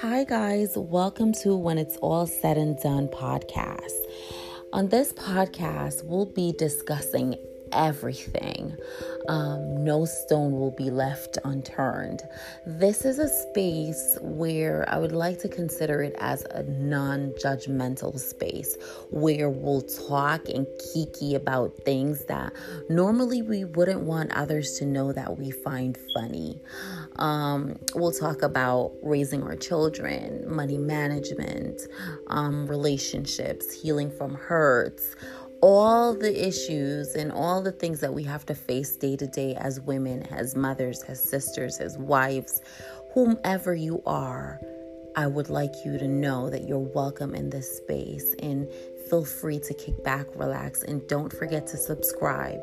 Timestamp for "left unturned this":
10.90-13.04